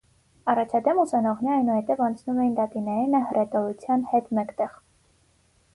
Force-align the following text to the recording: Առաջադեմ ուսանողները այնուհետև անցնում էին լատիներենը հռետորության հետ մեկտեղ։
Առաջադեմ 0.51 1.01
ուսանողները 1.01 1.57
այնուհետև 1.57 2.01
անցնում 2.07 2.41
էին 2.45 2.57
լատիներենը 2.61 3.21
հռետորության 3.27 4.07
հետ 4.15 4.35
մեկտեղ։ 4.41 4.75